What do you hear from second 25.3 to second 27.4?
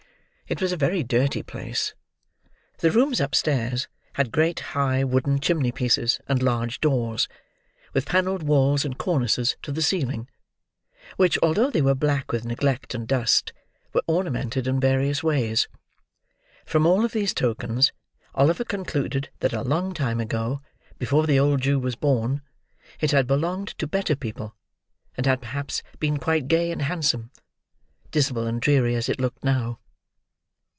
perhaps been quite gay and handsome: